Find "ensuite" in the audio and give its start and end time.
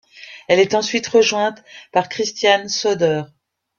0.73-1.05